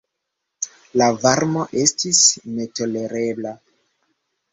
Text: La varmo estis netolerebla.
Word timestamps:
La 1.01 1.09
varmo 1.25 1.65
estis 1.81 2.21
netolerebla. 2.55 3.53